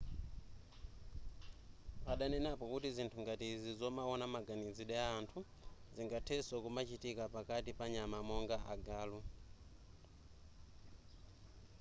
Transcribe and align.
adanenapo 2.11 2.63
kuti 2.71 2.89
zinthu 2.95 3.17
ngati 3.23 3.45
izi 3.53 3.71
zomaona 3.79 4.25
maganizidwe 4.35 4.95
a 5.05 5.07
anthu 5.19 5.39
zingathenso 5.95 6.53
kumachitika 6.63 7.23
pakati 7.35 7.71
panyama 7.79 8.17
monga 8.27 8.57
agalu 8.73 9.19